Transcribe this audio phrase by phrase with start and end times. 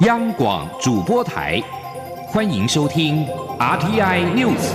[0.00, 1.60] 央广主播台，
[2.28, 3.26] 欢迎收听
[3.58, 4.72] RTI News。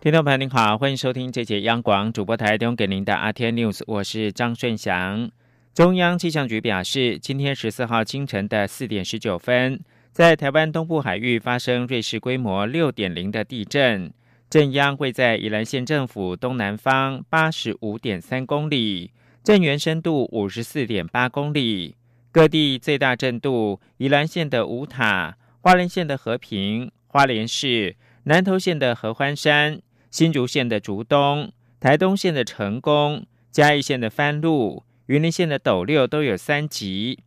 [0.00, 5.30] 听众朋友您好，欢迎收听这节央广主播台提供给您的 RTI News，我是张顺祥。
[5.74, 9.78] 中央气象局表示，今天十四号清晨的四点十九分，
[10.10, 14.10] 在台湾东部海域发生瑞士规模六点零的地震。
[14.48, 19.10] 震央会在宜兰县政府东南方八十五点三公里，
[19.42, 21.96] 震源深度五十四点八公里。
[22.30, 37.18] 各地最大震度：宜兰县的五塔、花莲县的和平、花莲市、南投县的合欢山、新竹县的竹东、台东县的成功、嘉义县的番路、云林县的斗六都有三级。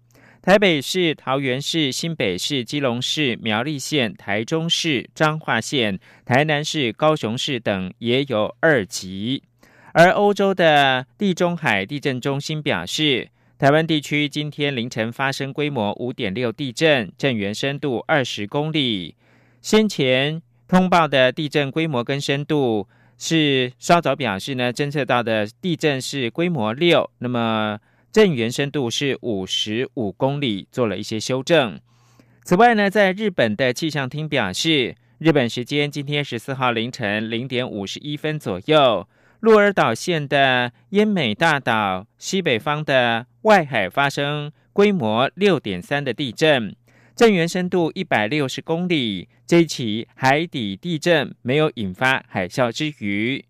[0.50, 9.44] 台北市、桃园市、新北市、基隆市、苗栗县、台中市、彰化县、台南市、高雄市等也有二级。
[9.94, 19.14] 而欧洲的地中海地震中心表示，台湾地区今天凌晨发生规模五点六地震，震源深度二十公里。
[19.62, 22.88] 先前通报的地震规模跟深度
[23.20, 27.78] 是稍早表示呢，侦测到的地震是规模六，那么。
[28.12, 31.80] 震源深度是五十五公里，做了一些修正。
[32.44, 39.08] 此外呢，在日本的气象厅表示，日本时间今天十四号凌晨零点五十一分左右，
[39.42, 46.76] 鹿儿岛县的奄美大岛西北方的外海发生规模六点三的地震，
[47.16, 49.30] 震源深度一百六十公里。
[49.46, 53.46] 这一起海底地震没有引发海啸之余，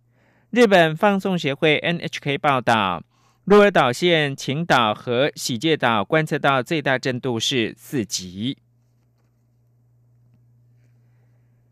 [0.50, 3.04] 日本放送协会 NHK 报道。
[3.50, 8.60] 鹿儿岛县晴岛和喜界岛观测到最大震度是四级。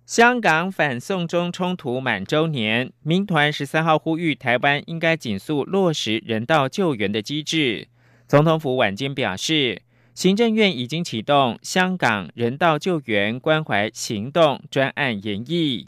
[0.03, 7.89] 香港反送中冲突满周年，民团十三号呼吁台湾应该紧速落实人道救援的机制。
[8.28, 9.84] 总统府晚间表示，
[10.16, 15.88] 行政院已经启动香港人道救援关怀行动专案研议。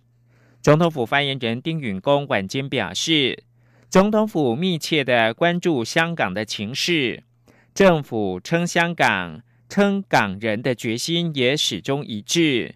[0.61, 3.45] 总统府发言人丁允恭晚间表示。
[3.89, 7.23] 总统府密切的关注香港的情势，
[7.73, 12.75] 政府称香港、称港人的决心也始终一致。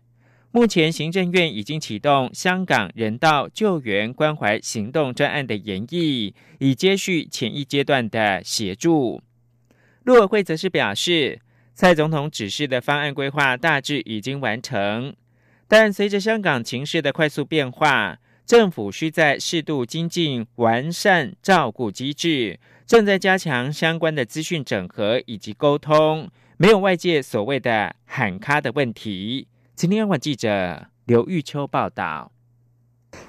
[0.49, 9.21] 目前行政院已经启动香港人道救援关怀行动专案的研议，以接续前一阶段的协助。
[10.05, 11.39] 陆委会则是表示，
[11.75, 15.15] 蔡总统指示的方案规划大致已经完成，
[15.67, 18.17] 但随着香港情势的快速变化。
[18.45, 29.47] 政府需在适度精进、完善照顾机制，正在加强相关的资讯整合以及沟通，没有外界所谓的喊卡的问题。
[29.75, 32.32] 今天，晚记者刘玉秋报道。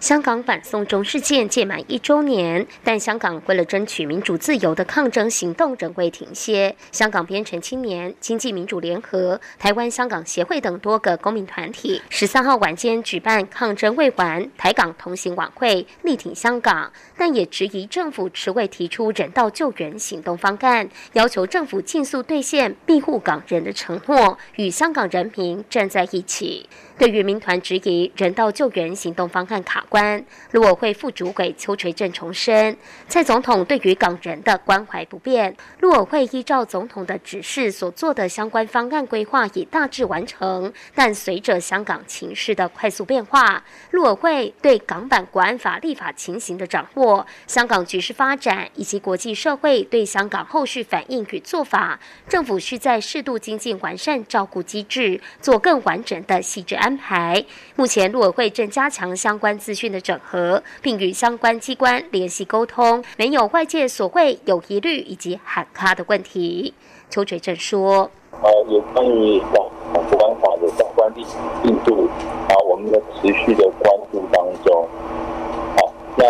[0.01, 6.77] 香港反送中事件届满一周年，但香港为了争取民主自由的抗争行动仍未停歇。
[6.93, 26.69] 香港编程青年、经济民主联合、台湾香港协会等多个公民团体，十三号晚间举办抗争未完台港同行晚会，力挺香港，但也质疑政府迟未提出人道救援行动方案，要求政府尽速兑现庇护港人的承诺，与香港人民站在一起。
[26.97, 32.77] 对于民团质疑人道救援行动方案卡关，陆委会副主委邱垂正重申，
[33.09, 35.57] 蔡总统对于港人的关怀不变。
[35.81, 51.99] 陆委会依照总统的指示所做的相关方案规划已大致完成，但随着香港情势的快速变化，陆委会对港版国安法立法情形的掌握、香港局势发展以及国际社会对香港后续反应与做法，
[52.29, 56.77] 政府需在适度精进完善照顾机制，做更完整的细致。
[56.77, 66.75] 安排目前，陆委会正加强相关资讯的整合，并与相关机关联系沟通，没有外界所谓有疑虑以及喊卡的问题。
[67.09, 68.11] 邱垂正说
[68.43, 71.25] ：“呃，有关于港港国安法的相关进
[71.63, 72.07] 进度，
[72.49, 74.87] 啊，我们的持续的关注当中。
[75.79, 76.27] 好，那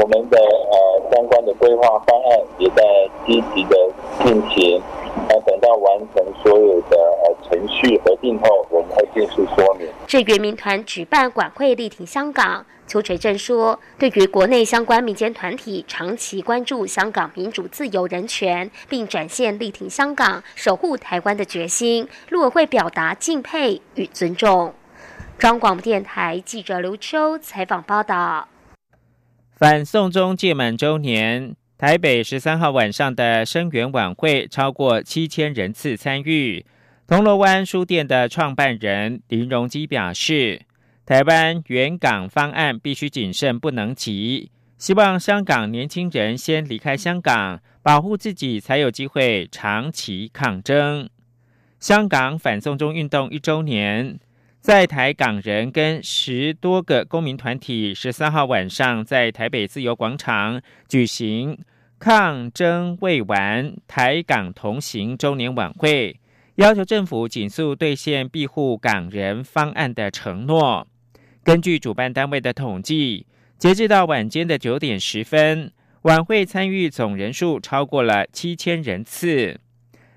[0.00, 2.82] 我们的呃相关的规划方案也在
[3.24, 3.76] 积极的
[4.24, 4.82] 进行。”
[5.28, 9.86] 那等到完成所有的呃程序核定后，我们会尽速说明。
[10.06, 24.74] 至原民团举办晚会力挺香港，邱垂正说，对于国内相关民间团体长期关注香港民主自由人权，并展现力挺香港、守护台湾的决心，陆委会表达敬佩与尊重。
[25.38, 28.48] 中广播电台记者刘秋采访报道。
[29.56, 31.54] 反送中届满周年。
[31.82, 36.64] 台北十三号晚上的声援晚会，超过七千人次参与。
[37.08, 40.62] 铜锣湾书店的创办人林荣基表示，
[41.04, 44.52] 台湾援港方案必须谨慎，不能急。
[44.78, 51.10] 希望香港年轻人先离开香港，保护自己，才有机会长期抗争。
[51.80, 54.20] 香港反送中运动一周年，
[54.60, 61.58] 在台港人跟十多个公民团体，十三号晚上在台北自由广场举行
[62.04, 66.18] 抗争未完，台港同行周年晚会，
[66.56, 70.84] 要求政府紧速兑现庇护港人方案的承诺。
[71.44, 73.24] 根据主办单位的统计。
[73.56, 75.70] 截至到晚间的九点十分，
[76.02, 79.60] 晚会参与总人数超过了七千人次。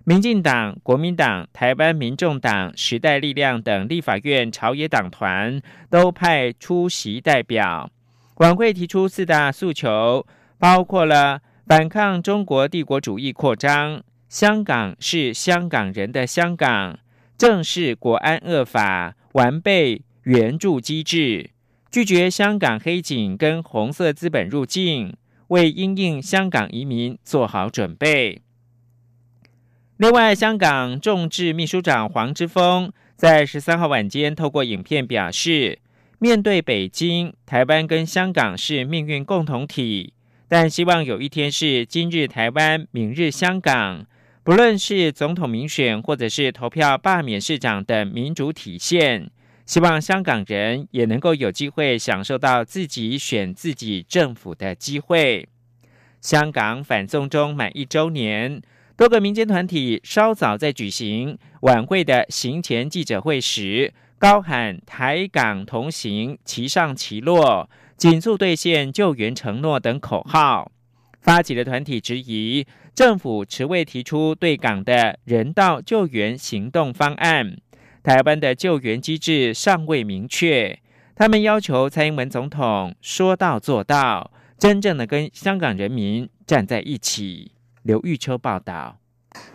[0.06, 5.62] 民进党、国民党、台湾民众党、时代力量等立法院朝野党团
[5.92, 7.92] 都派出席代表。
[8.38, 10.26] 晚会提出四大诉求，
[10.58, 17.00] 包括了反抗中国帝国主义扩张、香港是香港人的香港、
[17.40, 21.50] 正视国安恶法、完备援助机制。
[21.90, 25.18] 拒绝香港黑警跟红色资本入境，
[25.48, 28.44] 为因应香港移民做好准备。
[29.98, 35.80] 另外，香港众志秘书长黄之锋在十三号晚间透过影片表示，
[36.20, 40.14] 面对北京，台湾跟香港是命运共同体，
[40.48, 44.06] 但希望有一天是今日台湾，明日香港。
[44.44, 49.32] 不论是总统民选，或者是投票罢免市长等民主体现。
[49.66, 55.50] 希望香港人也能够有机会享受到自己选自己政府的机会。
[56.22, 58.62] 香港反送中满一周年，
[58.96, 70.72] 多个民间团体稍早在举行晚会的行前记者会时，高喊“台港同行，齐上齐落，紧速兑现救援承诺”等口号。
[71.22, 77.58] 发起的团体质疑政府迟未提出对港的人道救援行动方案。
[78.04, 80.80] 台湾的救援机制尚未明确，
[81.16, 87.54] 他们要求蔡英文总统说到做到，真正的跟香港人民站在一起。
[87.82, 89.00] 刘玉秋报道。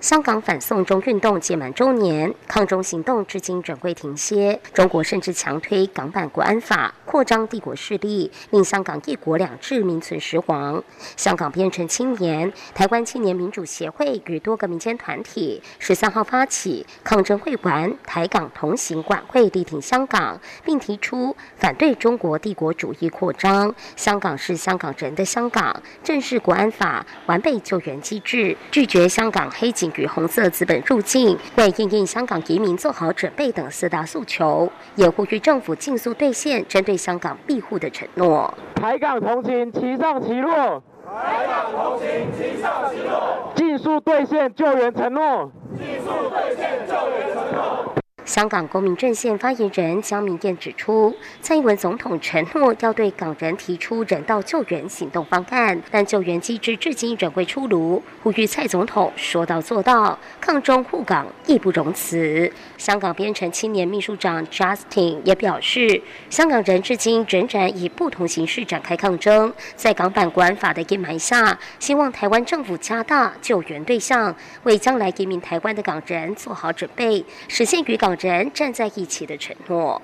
[0.01, 4.61] 香港反送中运动届满周年，抗中行动至今仍未停歇。
[4.73, 10.83] 中国甚至强推港版国安法，扩张帝国势力，令香港一国两制名存实亡。
[11.17, 23.75] 香港编程青年、台湾青年民主协会与多个民间团体十三号发起抗争会馆台港同行晚会，力挺香港，并提出反对中国帝国主义扩张。
[23.97, 29.70] 香港是香港人的香港，正视国安法，完备救援机制，拒绝香港黑。
[29.73, 38.53] 警与红色资本入境，为应应香港移民做好准备等四大诉求，也呼吁政府尽速兑现针对香港庇护的承诺。
[38.75, 48.00] 台港同行，齐上齐落；台港同行，齐上齐落；尽速兑现救援承诺；尽速兑现救援承诺。
[48.31, 51.13] 香港公民阵线发言人江明燕指出，
[51.43, 62.53] 蔡英文总统承诺要对港人提出人道救援行动方案，但救援机制至今仍未出炉，呼吁蔡总统说到做到，抗中护港义不容辞。
[62.79, 66.01] 香港编程青年秘书长 Justin 也表示，
[66.31, 78.17] 香港人至今仍然以不同形式展开抗争，在港版国安法的阴霾下，希望台湾政府加大救援对象，为将来移民台湾的港人做好准备，实现与港。
[78.29, 80.01] 人站在一起的承诺，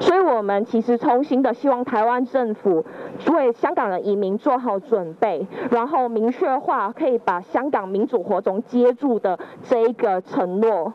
[0.00, 2.84] 所以我们其实衷心的希望台湾政府
[3.32, 10.92] 为香港的移民做好准备，然后明确化可以把香港民主活动接住的这一个承诺。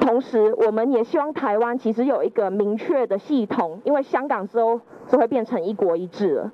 [0.00, 6.50] 同时，我们也希望台湾其实有一个明确的系统，因为香港之后就会变成一国一制了，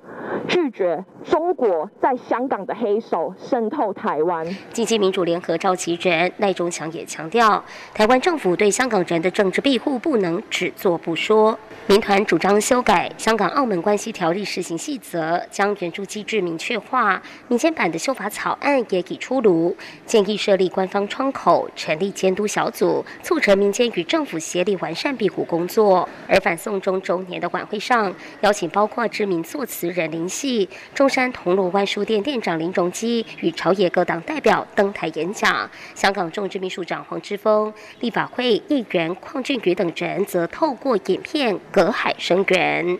[0.47, 4.45] 拒绝中国在香港的黑手渗透台湾。
[4.71, 11.57] 经济民主联合召集人赖中强也强调，台湾政府对香港人的政治庇护不能只做不说。
[11.87, 17.21] 民团主张修改《香港澳门关系条例施行细则》，将援助机制明确化。
[17.49, 26.07] 民间版的修法草案也已出炉，建议设立官方窗口，成立监督小组，促成民间与政府协力完善庇护工作。
[26.29, 35.69] 而反送中周年的晚会上，邀请包括知名作词人林夕、中山铜锣湾书店店长林荣基与朝野各党代表登台演讲。
[35.95, 41.57] 香港众志秘书长黄之锋、立法会议员邝俊宇等人则透过影片。
[41.71, 42.99] 隔海声援。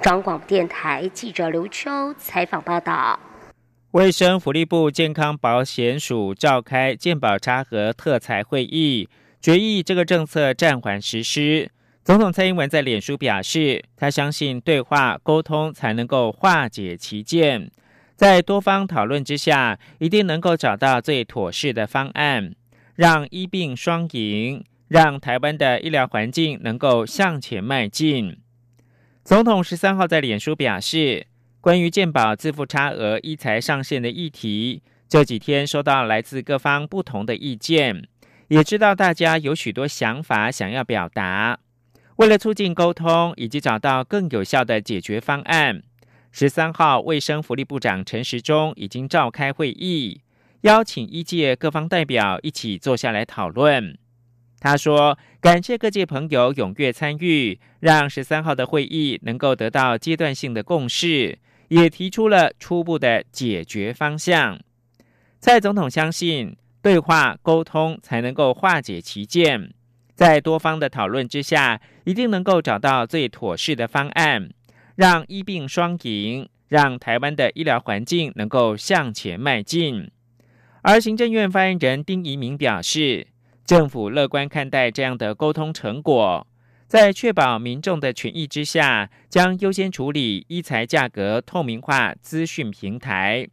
[0.00, 3.20] 中广电台记者刘秋采访报道。
[3.90, 9.08] 卫生福利部健康保险署召开健保查核特裁会议，
[9.42, 11.70] 决议这个政策暂缓实施。
[12.10, 17.70] 总统蔡英文在脸书表示，他相信对话沟通才能够化解歧见，
[18.16, 22.56] 在多方讨论之下，一定能够找到最妥适的方案，
[22.96, 24.64] 让医病双赢。
[24.88, 28.36] 让台湾的医疗环境能够向前迈进。
[29.22, 31.28] 总统十三号在脸书表示，
[31.60, 38.08] 关于健保自付差额一财上限的议题，这几天收到来自各方不同的意见，
[38.48, 41.60] 也知道大家有许多想法想要表达。
[42.20, 45.82] 为了促进沟通以及找到更有效的解决方案，
[46.30, 50.20] 十三号卫生福利部长陈时中已经召开会议，
[50.60, 53.96] 邀请一届各方代表一起坐下来讨论。
[54.58, 64.60] 他说：“感谢各界朋友踊跃参与，让十三号的会议能够得到阶段性的共识，也提出了初步的解决方向。”
[65.40, 69.72] 蔡总统相信，对话沟通才能够化解歧见。
[70.20, 74.50] 在多方的讨论之下，一定能够找到最妥适的方案，
[74.94, 80.10] 让医病双赢，让台湾的医疗环境能够向前迈进。
[80.82, 83.28] 而行政院发言人丁仪明表示，
[83.64, 86.46] 政府乐观看待这样的沟通成果，
[86.86, 93.48] 在确保民众的权益之下，将优先处理医材价格透明化资讯平台。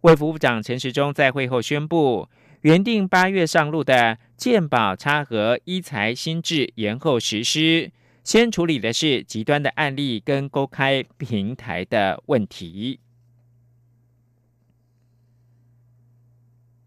[0.00, 2.30] 卫福部长陈时中在会后宣布。
[2.62, 7.90] 原定八月上路的健保差额医财新制延后实施，
[8.22, 13.00] 先处理的是极端的案例跟公开平台的问题。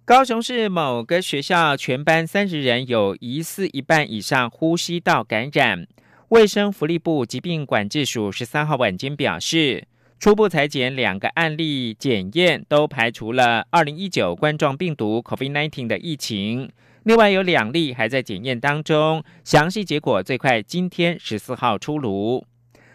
[0.06, 5.86] 高雄市某个学校全班三十人有疑似一半以上呼吸道感染，
[6.30, 9.90] 卫生福利部疾病管制署十三号晚间表示。
[10.18, 16.72] 初步裁剪两个案例检验都排除了二零一九冠状病毒 （COVID-19） 的疫情，
[17.04, 22.44] 另外有两例还在检验当中，详细结果最快今天十四号出炉。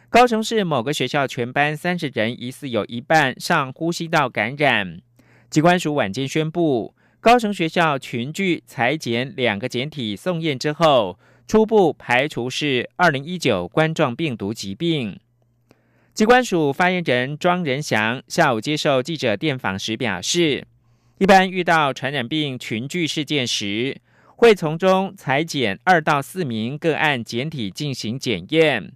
[0.08, 5.00] 高雄市某个学校全班三十人疑似有一半上呼吸道感染，
[5.48, 15.20] 机关署晚间宣布，高雄学校群聚裁剪两个检体送验之后，初步排除是二零一九冠状病毒疾病。
[16.20, 20.66] 机关署发言人庄仁祥下午接受记者电访时表示，
[21.16, 23.98] 一般遇到传染病群聚事件时，
[24.36, 28.92] 会从中裁减二到四名个案检体进行检验。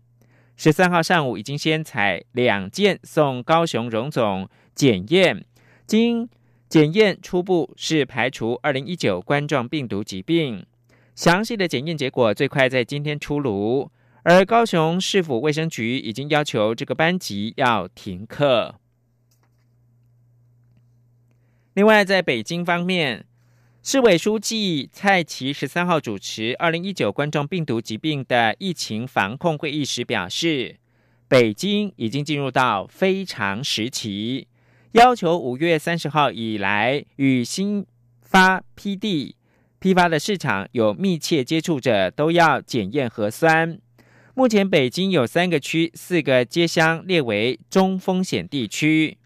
[0.59, 5.47] 十三号上午已经先采两件送高雄荣总检验，
[5.87, 6.29] 经
[6.69, 10.67] 检验初步是排除二零一九冠状病毒疾病，
[11.15, 13.91] 详细的检验结果最快在今天出炉。
[14.25, 18.77] 而高雄市府卫生局已经要求这个班级要停课。
[21.75, 23.27] 另外，在北京方面，
[23.83, 30.79] 市委书记蔡奇十三号主持二零一九冠状病毒疾病的疫情防控会议时表示，
[31.29, 34.49] 北京已经进入到非常时期，
[34.93, 37.85] 要求五月三十号以来与新
[38.23, 39.37] 发批地
[39.79, 43.79] 批发的市场有密切接触者都要检验核酸。
[44.37, 49.17] 目前北京有三个区、四个街乡列为中风险地区。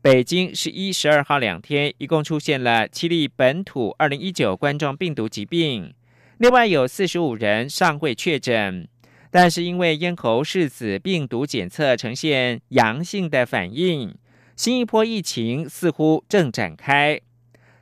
[0.00, 5.92] 北京十一、十二号两天一共出现了七例本土二零一九冠状病毒疾病，
[6.38, 8.86] 另外有四十五人尚未确诊，
[9.32, 14.14] 但是因为咽喉拭子病毒检测呈现阳性的反应，
[14.54, 17.20] 新一波疫情似乎正展开。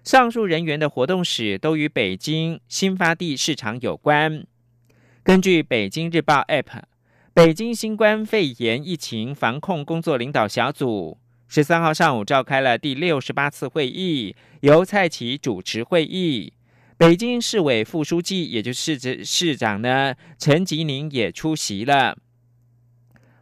[0.02, 4.46] 上述人员的活动史都与北京新发地市场有关。
[5.24, 6.82] 根据北京日报 App，
[7.32, 11.16] 北京新冠肺炎疫情防控工作领导小组
[11.48, 16.52] 十三号上午召开了第六十八次会议，由蔡奇主持会议。
[16.98, 22.18] 北京市委副书记，也就是市市长呢，陈吉宁也出席了。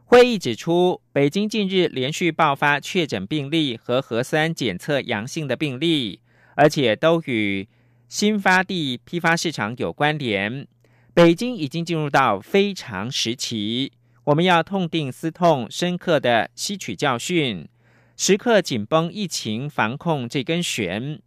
[0.04, 6.20] 会议指出，北京近日连续爆发确诊病例和核酸检测阳性的病例，
[6.54, 7.68] 而且都与
[8.08, 10.68] 新发地批发市场有关联。
[11.14, 13.92] 北京已经进入到非常时期，
[14.24, 17.68] 我们要痛定思痛，深刻的吸取教训，
[18.16, 21.20] 时刻紧绷疫情防控这根弦。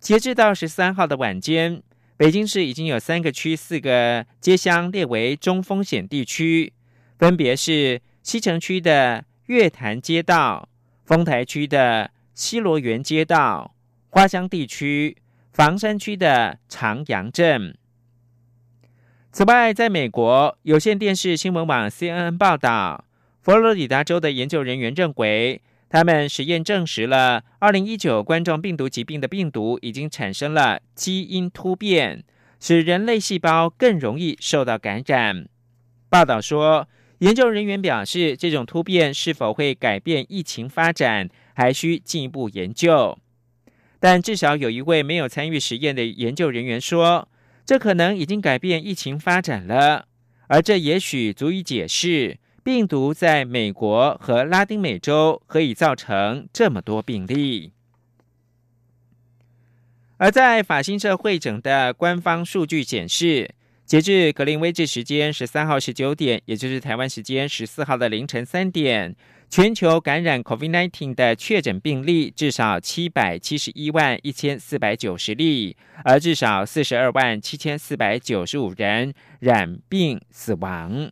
[0.00, 1.82] 截至到十三号的晚间，
[2.16, 6.72] 北京市已经有三个区、四个街乡列为中风险地区，
[7.18, 10.70] 分别是西城区的月坛街道、
[11.04, 13.74] 丰台区的西罗园街道、
[14.08, 15.18] 花乡地区、
[15.52, 17.76] 房山区的长阳镇。
[19.38, 23.04] 此外，在美国有线电视新闻网 CNN 报道，
[23.40, 32.24] 佛罗里达州的研究人员认为，他们实验证实了2019冠状病毒疾病的病毒已经产生了基因突变，
[32.58, 35.46] 使人类细胞更容易受到感染。
[36.08, 43.16] 报道说，研究人员表示，这种突变是否会改变疫情发展，还需进一步研究。
[44.00, 47.28] 但至少有一位没有参与实验的研究人员说。
[47.68, 50.08] 这可能已经改变疫情发展了，
[50.46, 57.74] 而这也许足以解释病毒在美国和拉丁美洲可以造成这么多病例。
[60.16, 63.50] 而在法新社会诊的官方数据显示，
[63.84, 69.14] 截至格林威治时间十三号十九点，也就是台湾时间十四号的凌晨三点，
[69.50, 75.74] 全球感染 COVID-19 的确诊病例至少七百七十一万一千四百九十例，
[76.04, 80.92] 而至少四十二万七千四百九十五人染病死亡。《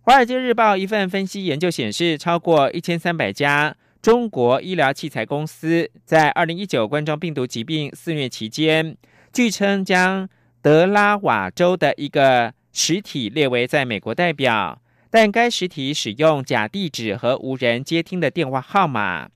[0.00, 8.96] 华尔街日报》一份分析研究显示，超过一千三百家中国医疗器材公司在二零一九冠状病毒疾病肆虐期间，
[9.32, 10.28] 据称将
[10.60, 14.82] 德拉瓦州的一个实体列为在美国代表，
[15.14, 19.26] 但该实体使用假地址和无人接听的电话号码。《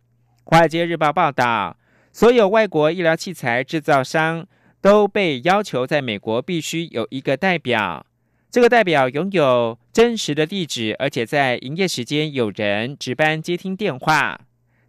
[0.43, 1.77] 华尔街日报》报道，
[2.13, 4.45] 所有外国医疗器材制造商
[4.81, 8.05] 都被要求在美国必须有一个代表。
[8.51, 14.41] 这个代表拥有真实的地址，而且在营业时间有人值班接听电话。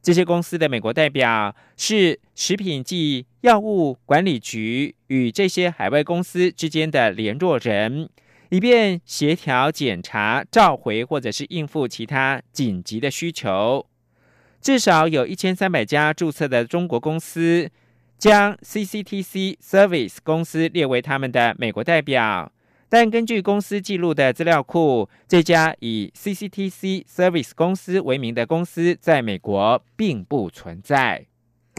[0.01, 8.10] 这些公司的美国代表是食品及药物管理局与这些海外公司之间的联络人，
[8.49, 13.85] 以便协调检查、召回或者是应付其他紧急的需求。
[14.61, 17.69] 至少有一千三百家注册的中国公司
[18.17, 22.51] 将 CCTC Service 公司列为他们的美国代表。
[22.89, 31.27] 但根据公司记录的资料库，这家以 CCTC Service 公司为名的公司在美国并不存在。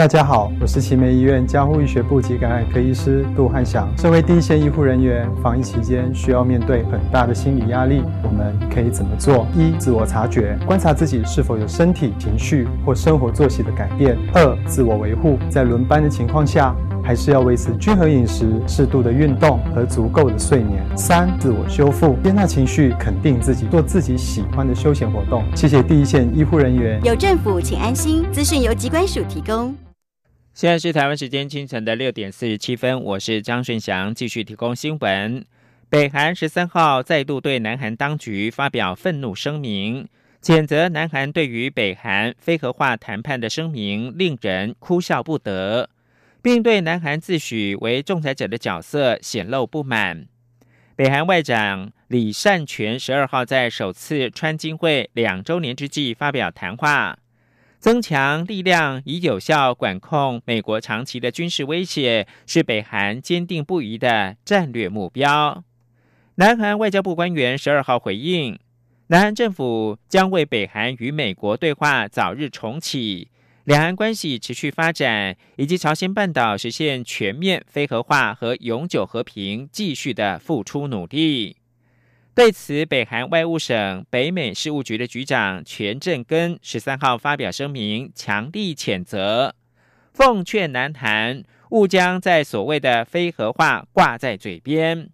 [0.01, 3.87] 大家好，我是奇美医院加护医学部及感染科医师杜汉祥。
[3.99, 9.47] 身为第一线医护人员，防疫期间需要面对很大的心理压力，我们可以怎么做？
[9.55, 16.75] 一、自我察觉，观察自己是否有身体、情绪或生活作息的改变；二、自我维护，在轮班的情况下。
[17.03, 20.83] 还是要维持均衡饮食、适度的运动和足够的睡眠。
[20.97, 25.43] 三、自我修复，接纳情绪，肯定自己，做自己喜欢的休闲活动。
[25.55, 27.01] 谢谢第一线医护人员。
[27.03, 28.25] 有政府，请安心。
[28.31, 29.75] 资讯由机关署提供。
[30.61, 35.43] 现在是台湾时间清晨的六点四十七分，我是张顺祥，继续提供新闻。
[35.89, 40.07] 北韩十三号再度对南韩当局发表愤怒声明，
[40.43, 45.89] 谴责南韩对于北韩非核化谈判的声明令人哭笑不得。
[46.43, 50.27] 并对南韩自诩为仲裁者的角色显露不满。
[50.95, 57.19] 北韩外长李善权十二号在首次川金会两周年之际发表谈话，
[57.81, 65.65] 增强力量以有效管控美国长期的军事威胁，是北韩坚定不移的战略目标。
[66.35, 68.59] 南韩外交部官员十二号回应，
[69.07, 73.29] 南韩政府将为北韩与美国对话早日重启。
[73.65, 81.57] 两岸关系持续发展，以及朝鲜半岛实现全面非核化和永久和平，继续的付出努力。
[82.35, 89.55] 对此，北韩外务省北美事务局的局长全正根十三号发表声明，强力谴责，
[90.15, 95.11] 奉劝南韩勿将在所谓的非核化挂在嘴边。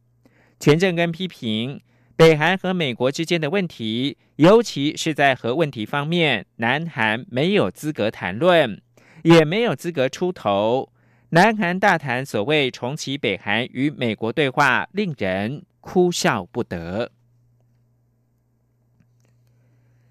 [0.60, 1.80] 全正根批评。
[2.14, 8.80] 北韩和美国之间的问题，尤其是在核问题方面，南韩没有资格谈论，
[9.22, 10.90] 也没有资格出头。
[11.30, 17.12] 南韩大谈所谓重启北韩与美国对话，令人哭笑不得。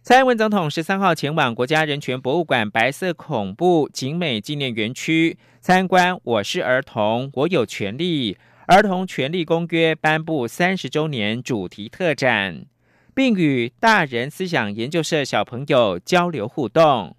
[0.02, 8.34] 蔡英文总统十三号前往国家人权博物馆白色恐怖景美纪念园区参观《我是儿童，我有权利》。
[8.68, 12.66] 儿童权利公约颁布三十周年主题特展，
[13.14, 17.18] 并与大人思想研究社小朋友交流互动。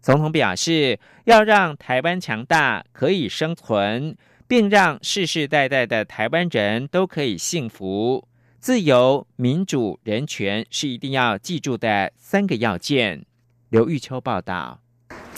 [0.00, 4.16] 总统表示，要让台湾强大，可以生存，
[4.48, 8.26] 并让世世代代的台湾人都可以幸福、
[8.58, 13.26] 自由、民主、人权，是一定要记住的三个要件。
[13.68, 14.80] 刘玉秋报道。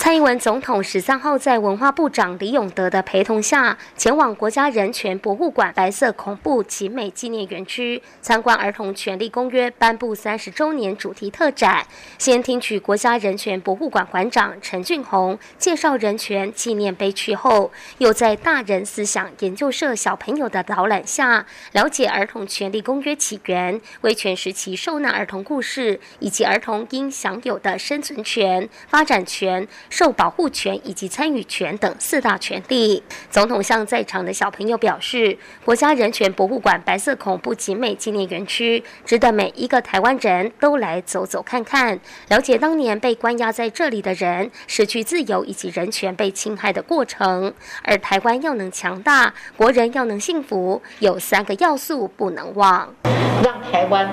[0.03, 11.87] 蔡英文总统十三号在文化部长李永德的陪同下，前往国家人权博物馆白色恐怖集美纪念园区参观《儿童权利公约》颁布三十周年主题特展。
[12.17, 29.69] 先听取国家人权博物馆馆长陈俊宏介绍人权纪念碑区后，又在大人思想研究社小朋友的导览下，了解《儿童权利公约》起源、威权时期受难儿童故事，以及儿童应享有的生存权、发展权。
[29.91, 33.03] 受保护权以及参与权等四大权利。
[33.31, 47.53] 总统向在场的小朋友表示，国家人权博物馆白色恐怖集美纪念园区值得每一个台湾人都来走走看看，了解当年被关押在这里的人失去自由以及人权被侵害的过程。
[47.83, 52.95] 而台湾要能强大，国人要能幸福，有三个要素不能忘：
[53.43, 54.09] 让台湾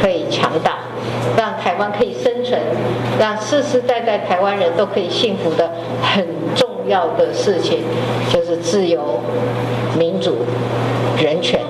[0.00, 0.78] 可以强大，
[1.36, 2.60] 让台湾可以生存，
[3.18, 5.70] 让世世代代台湾人都可以幸福的
[6.02, 7.78] 很重要的事情，
[8.32, 9.20] 就是自由、
[9.96, 10.38] 民主、
[11.22, 11.60] 人权。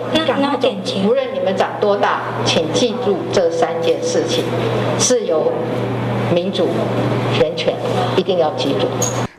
[1.07, 4.43] 无论你们长多大，请记住这三件事情：
[4.97, 5.53] 自由、
[6.33, 6.67] 民主、
[7.39, 7.75] 人权，
[8.17, 8.87] 一定要记住。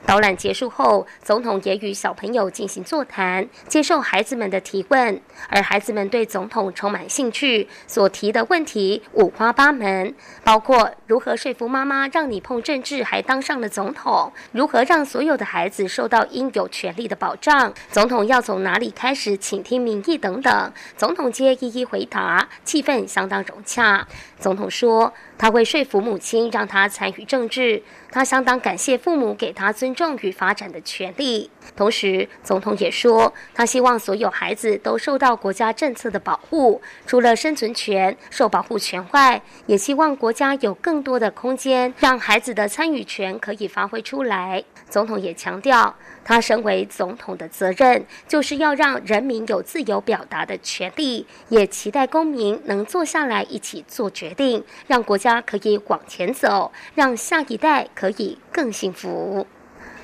[0.05, 5.19] 导览结束后，总统也与小朋友进行座谈，接受孩子们的提问。
[5.49, 10.13] 而孩子们对总统充满兴趣，所提的问题五花八门，
[10.43, 20.71] 包括如何说服妈妈让你碰政治还当上了总统，如何让所有的孩子受到应有权利的保障，总统要从哪里开始倾听民意等等。
[20.95, 24.07] 总统皆一一回答，气氛相当融洽。
[24.39, 25.11] 总统说。
[25.37, 27.83] 他会说服母亲让他参与政治，
[28.15, 31.51] 他相当感谢父母给他尊重与发展的权利。
[31.75, 44.63] 同时，总统也说，他希望所有孩子都受到国家政策的保护，除了生存权、受保护权外，也希望国家有更多的空间，让孩子的参与权可以发挥出来。
[44.89, 45.95] 总统也强调。
[46.23, 59.45] 他身为总统的责任，就是要让人民有自由表达的权利，也期待公民能坐下来一起做决定，让国家可以往前走，让下一代可以更幸福。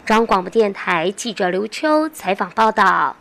[0.06, 3.16] 中央广播电台记者刘秋采访报道：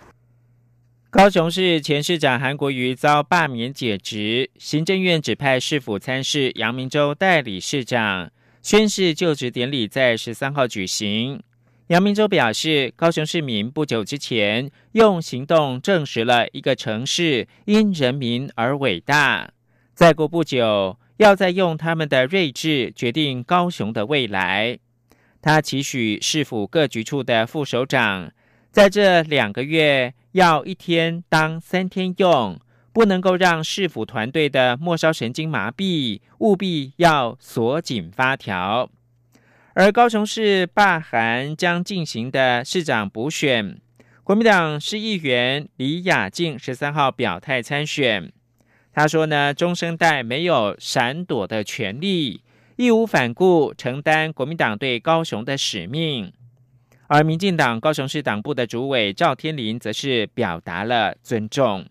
[1.09, 11.43] 高雄市前市长韩国瑜遭罢免解职，行政院指派市府参事杨明洲代理市长宣誓就职典礼在十三号举行。
[11.91, 19.51] 杨明洲表示，高雄市民不久之前用行动证实了一个城市因人民而伟大。
[19.93, 24.79] 再过不久，要再用他们的睿智决定高雄的未来。
[25.43, 28.31] 他期许市府各局处的副首长，
[28.71, 32.57] 在这两个月要一天当三天用，
[32.93, 38.89] 不能够让市府团队的末梢神经麻痹，务必要锁紧发条。
[39.75, 43.79] 而高雄市罢韩将进行的市长补选，
[44.25, 48.33] 国民党市议员李雅静十三号表态参选。
[48.93, 52.43] 他说呢，中生代没有闪躲的权利，
[52.75, 56.33] 义无反顾承担国民党对高雄的使命。
[57.07, 61.87] 而民进党高雄市党部的主委赵天麟则是表达了尊重。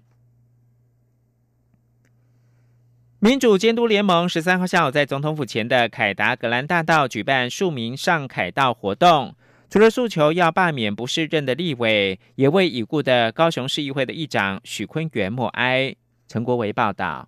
[3.22, 9.36] 民主监督联盟十三号下午在总统府前的凯达格兰大道举办庶民上凯道活动，
[9.70, 15.94] 除了诉求要罢免不适任的立委，也为已故的高雄市议会的议长许坤元默哀。
[16.30, 17.28] 陈国维报道。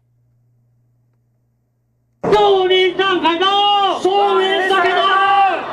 [2.24, 5.04] 庶民上凯道，庶民上凯道，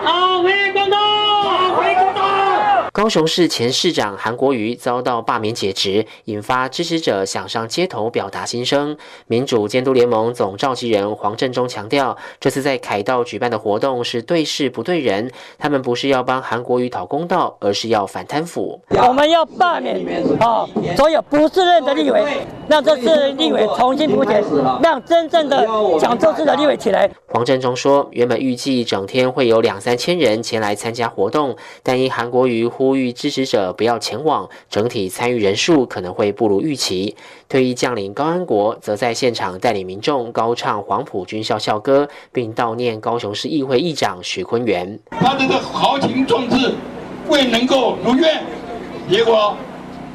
[0.04, 0.98] 阿辉公道。
[2.98, 8.96] 高雄市前市长韩国瑜遭到罢免解职，引发支持者想上街头表达心声。
[9.28, 18.80] 民主监督联盟总召集人黄振中强调，这次在凯道举办的活动是对事不对人，他们不是要帮韩国瑜讨公道，而是要反贪腐。
[18.88, 20.04] 我们要罢免
[20.40, 24.42] 啊，所有不是任的立委，让这次立委重新补选，
[24.82, 25.64] 让真正的
[26.00, 27.08] 讲政治的立委起来。
[27.28, 32.87] 黄振中说，原本预计整天会有两三千人前来参加活动，但因韩国瑜呼。
[32.88, 37.14] 呼吁支持者不要前往，整体参与人数可能会不如预期。
[37.46, 44.98] 退役将领高安国则在现场带领民众高唱黄埔军校校歌，并悼念高雄市议会议长许坤元。
[45.10, 46.72] 他这个豪情壮志
[47.28, 48.42] 未能够如愿，
[49.10, 49.54] 结果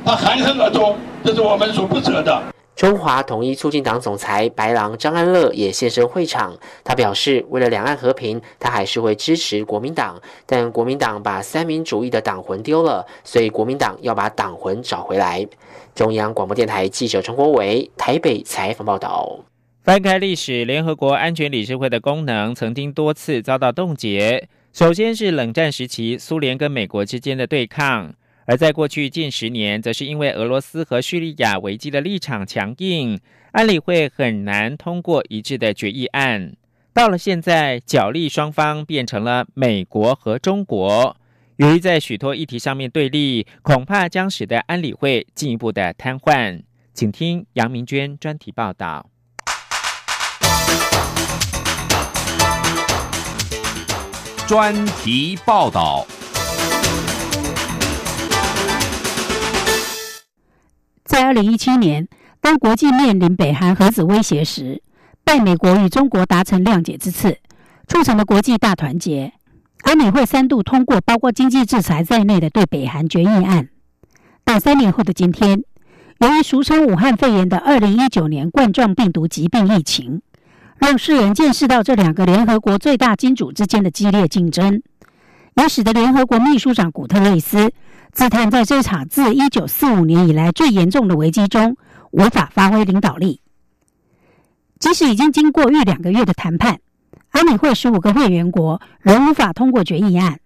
[0.03, 2.52] 他含恨而终，这是我们所不舍的。
[2.75, 6.57] 中华统一促进党总裁白狼张安乐也现身会场。
[6.83, 10.19] 他表示，为了两岸和平，他还是会支持国民党。
[10.45, 15.45] 但国民党把三民主义的党魂丢了，所以国民党要把党魂找回来。
[15.93, 19.39] 中央广播电台记者陈国伟台北采访报道。
[19.83, 24.47] 翻开历史，联合国安全理事会的功能曾经多次遭到冻结。
[24.71, 28.15] 首先是冷战时期苏联跟美国之间的对抗。
[28.45, 33.19] 而在过去近十年，则是因为俄罗斯和叙利亚危机的立场强硬，
[33.51, 36.53] 安理会很难通过一致的决议案。
[36.93, 41.15] 到了现在，角力双方变成了美国和中国，
[41.55, 46.61] 由于在许多议题上面对立，恐怕将使得安理会进一步的瘫痪。
[46.93, 49.09] 请听杨明娟专题报道。
[54.45, 56.05] 专题报道。
[61.13, 62.07] 在二零一七年，
[62.41, 64.81] 当国际面临北韩核子威胁时，
[65.23, 67.37] 拜美国与中国达成谅解之次，
[67.87, 69.31] 促成了国际大团结。
[69.83, 73.69] 安理会三度通过包括经济制裁在内的对北韩决议案。
[74.43, 75.61] 但三年后的今天，
[76.17, 80.23] 由于俗称武汉肺炎的二零一九年冠状病毒疾病疫情，
[80.79, 84.81] 让世人见识到这两个联合国最大金主之间的激烈竞争，
[85.57, 87.71] 也使得联合国秘书长古特雷斯
[88.13, 91.75] 自叹，在这场自一九四五年以来最严重的危机中，
[92.11, 93.41] 无法发挥领导力。
[94.79, 96.79] 即使已经经过逾两个月的谈判，
[97.31, 100.39] 安理会十五个会员国仍无法通过决议案。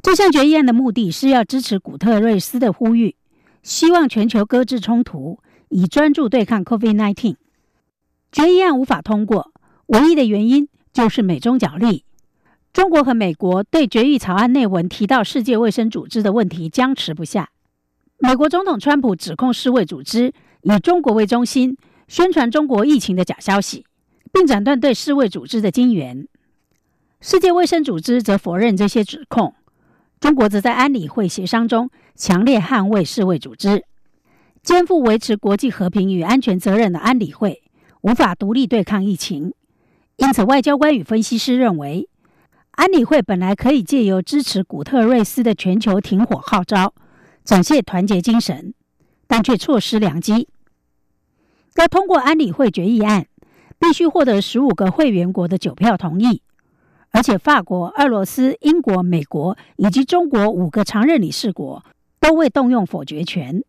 [0.00, 3.14] 这项决议案的目的是要支持古特瑞斯的呼吁。
[3.62, 7.36] 希望全球搁置冲突，以专注对抗 COVID-19。
[8.32, 9.52] 决议案无法通过，
[9.86, 12.06] 唯一的原因就是美中角力。
[12.72, 17.50] 中国和美国对决议草案内文提到世界卫生组织的问题僵持不下。
[18.18, 23.84] 美国总统川普指控世卫组织以中国为中心，宣传中国疫情的假消息，
[24.32, 26.28] 并斩断对世卫组织的经援。
[27.20, 29.54] 世界卫生组织则否认这些指控。
[30.20, 33.84] 中国则在安理会协商中强烈捍卫世卫组织，
[34.62, 37.62] 肩负维持国际和平与安全责任的安理会
[38.02, 39.54] 无法独立对抗疫情。
[40.18, 42.09] 因此，外交官与分析师认为，
[42.80, 46.94] 安理会本来可以借由支持古特瑞斯的全球停火号召，
[47.44, 48.72] 展现团结精神，
[49.26, 50.48] 但却错失良机。
[51.76, 53.26] 要通过安理会决议案，
[53.78, 56.40] 必须获得十五个会员国的九票同意。
[57.10, 61.84] 而且，法国、俄罗斯、英国、美国以及中国五个常任理事国
[62.18, 63.62] 都未动用否决权。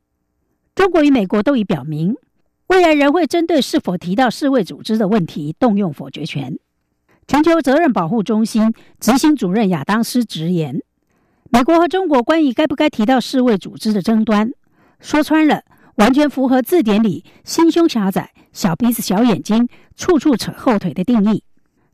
[0.74, 2.16] 中国与美国都已表明，
[2.68, 6.58] 未来仍会针对是否提到世卫组织的问题动用否决权。
[7.28, 10.82] 全球责任保护中心执行主任亚当斯直言
[11.50, 14.52] ：“美国和中国关于该不该提到世卫组织的争端，
[15.00, 15.64] 说穿了，
[15.96, 21.44] 完全符合字典里‘心胸狭窄、小鼻子小眼睛、处处扯后腿’的定义。”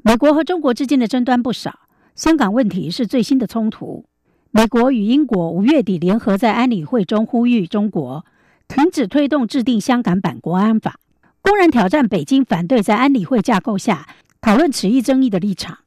[0.03, 1.79] 美国和中国之间的争端不少，
[2.15, 4.05] 香港问题是最新的冲突。
[4.51, 8.25] 美国与英国五月底联合在安理会中呼吁中国
[8.67, 10.95] 停止推动制定香港版国安法，
[11.41, 14.07] 公然挑战北京反对在安理会架构下
[14.47, 15.79] 讨论此一争议的立场。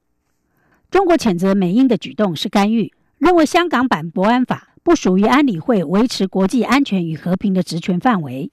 [0.91, 8.53] 中国谴责美英的举动是干预，认为香港版国安法不属于安理会维持国际安全与和平的职权范围。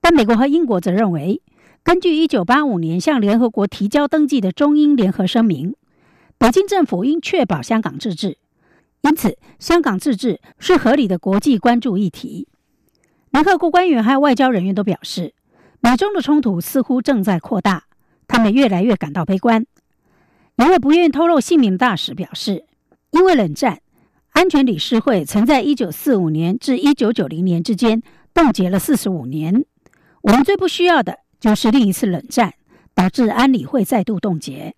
[0.00, 1.42] 但美国和英国则认为。
[1.82, 5.74] 根据1985年向联合国提交登记的中英联合声明，
[6.38, 8.38] 北京政府应确保香港自治，
[9.02, 12.48] 因此香港自治是合理的国际关注议题。
[13.30, 15.34] 联合国官员还有外交人员都表示，
[15.80, 17.84] 美中的冲突似乎正在扩大，
[18.28, 19.66] 他们越来越感到悲观。
[20.56, 22.64] 一位不愿透露姓名的大使表示，
[23.10, 23.80] 因为冷战，
[24.30, 28.00] 安全理事会曾在1945年至1990年之间
[28.32, 29.64] 冻结了45年。
[30.22, 31.18] 我们最不需要的。
[31.40, 32.54] 就是另一次冷战
[32.96, 34.74] 导致安理会再度冻结。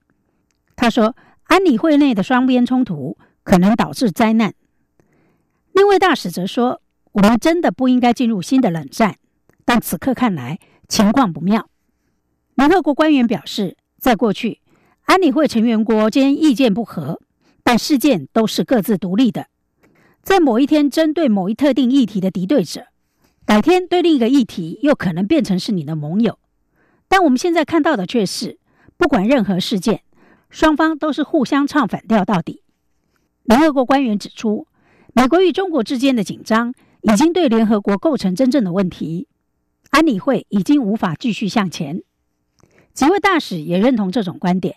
[0.76, 4.52] 他说，安理会内的双边冲突可能导致灾难。
[5.72, 6.82] 另位大使则说，
[7.12, 9.16] 我们真的不应该进入新的冷战，
[9.64, 11.69] 但此刻看来情况不妙。
[12.54, 14.60] 联合国官员表示，在过去，
[15.04, 17.20] 安理会成员国间意见不合，
[17.62, 19.46] 但事件都是各自独立的。
[20.22, 22.88] 在某一天，针对某一特定议题的敌对者，
[23.46, 26.38] 改天对另一个议题又可能变成是你的盟友。
[27.08, 28.58] 但我们现在看到的却是，
[28.98, 30.02] 不管任何事件，
[30.50, 32.62] 双方都是互相唱反调到底。
[33.44, 34.66] 联合国官员指出，
[35.14, 39.26] 美国与中国之间的紧张已经对联合国构成真正的问题，
[39.88, 42.02] 安理会已经无法继续向前。
[42.94, 44.76] 几位大使也认同这种观点。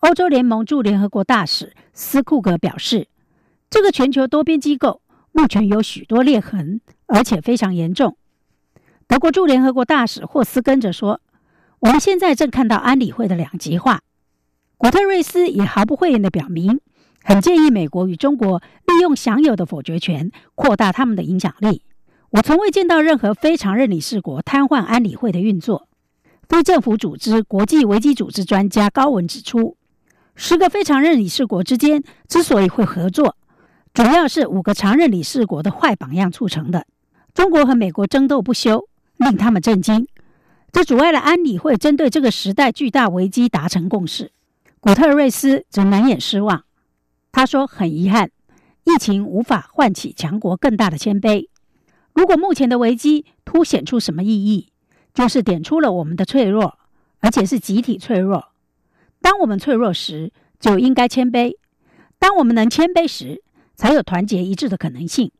[0.00, 3.08] 欧洲联盟驻联合国大使斯库格表示，
[3.70, 5.00] 这个全球多边机构
[5.32, 8.16] 目前有许多裂痕，而且非常严重。
[9.06, 11.20] 德国驻联合国大使霍斯跟着说。
[11.80, 14.02] 我们现在正看到安理会的两极化。
[14.76, 16.78] 古特瑞斯也毫不讳言地表明，
[17.24, 21.82] 很建议美国与中国利用享有的否决权扩大他们的影响力。
[22.30, 25.88] 我从未见到任何非常任理事国瘫痪安理会的运作。
[26.48, 29.76] 非政府组织国际危机组织专家高文指出，
[30.34, 33.36] 十个非常任理事国之间之所以会合作，
[33.94, 36.86] 主要是五个常任理事国的坏榜样促成的。
[37.34, 40.06] 中国和美国争斗不休，令他们震惊。
[40.70, 44.32] 这阻碍了安理会针对这个时代巨大危机达成共识。
[44.80, 46.64] 古特瑞斯则难掩失望。
[47.30, 48.30] 他说：“很遗憾，
[48.84, 51.48] 疫情无法唤起强国更大的谦卑。
[52.14, 54.71] 如果目前的危机凸显出什么意义，
[55.14, 56.78] 就是点出了我们的脆弱，
[57.20, 58.52] 而且是集体脆弱。
[59.20, 61.56] 当我们脆弱时，就应该谦卑；
[62.18, 63.42] 当我们能谦卑时，
[63.74, 65.30] 才有团结一致的可能性。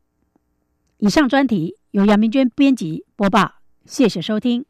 [0.99, 3.55] 以上专题由杨明娟编辑播报，
[3.85, 4.65] 谢谢收听。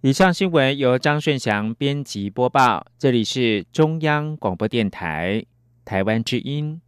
[0.00, 5.44] 以上新闻由张顺祥编辑播报，这里是中央广播电台
[5.84, 6.80] 台湾之音。